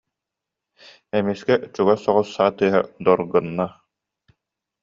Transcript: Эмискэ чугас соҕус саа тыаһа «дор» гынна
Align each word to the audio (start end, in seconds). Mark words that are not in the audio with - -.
Эмискэ 1.17 1.55
чугас 1.73 1.99
соҕус 2.03 2.27
саа 2.35 2.51
тыаһа 2.57 2.81
«дор» 3.03 3.19
гынна 3.33 3.67